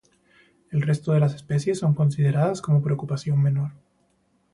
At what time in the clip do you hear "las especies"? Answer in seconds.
1.19-1.77